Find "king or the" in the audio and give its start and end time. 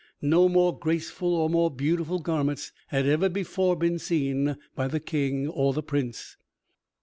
4.99-5.83